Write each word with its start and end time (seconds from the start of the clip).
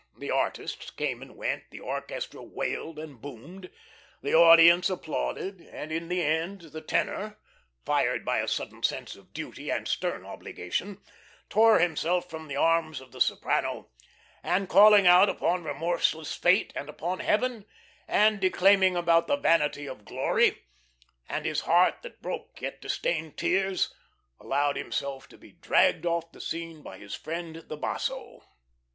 The 0.17 0.31
artists 0.31 0.89
came 0.89 1.21
and 1.21 1.35
went, 1.35 1.65
the 1.69 1.79
orchestra 1.79 2.41
wailed 2.41 2.97
and 2.97 3.21
boomed, 3.21 3.69
the 4.23 4.33
audience 4.33 4.89
applauded, 4.89 5.61
and 5.61 5.91
in 5.91 6.09
the 6.09 6.23
end 6.23 6.61
the 6.71 6.81
tenor, 6.81 7.37
fired 7.85 8.25
by 8.25 8.39
a 8.39 8.47
sudden 8.47 8.81
sense 8.81 9.15
of 9.15 9.31
duty 9.31 9.69
and 9.69 9.81
of 9.81 9.87
stern 9.87 10.25
obligation, 10.25 11.03
tore 11.49 11.77
himself 11.77 12.27
from 12.27 12.47
the 12.47 12.55
arms 12.55 12.99
of 12.99 13.11
the 13.11 13.21
soprano, 13.21 13.91
and 14.41 14.69
calling 14.69 15.05
out 15.05 15.29
upon 15.29 15.63
remorseless 15.63 16.33
fate 16.33 16.73
and 16.75 16.89
upon 16.89 17.19
heaven, 17.19 17.65
and 18.07 18.39
declaiming 18.39 18.95
about 18.95 19.27
the 19.27 19.35
vanity 19.37 19.85
of 19.87 20.03
glory, 20.03 20.65
and 21.29 21.45
his 21.45 21.61
heart 21.61 22.01
that 22.01 22.23
broke 22.23 22.59
yet 22.59 22.81
disdained 22.81 23.37
tears, 23.37 23.93
allowed 24.39 24.77
himself 24.77 25.27
to 25.27 25.37
be 25.37 25.51
dragged 25.51 26.07
off 26.07 26.31
the 26.31 26.41
scene 26.41 26.81
by 26.81 26.97
his 26.97 27.13
friend 27.13 27.57
the 27.67 27.77
basso. 27.77 28.39